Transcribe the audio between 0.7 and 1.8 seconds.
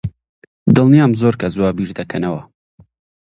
دڵنیام زۆر کەس وا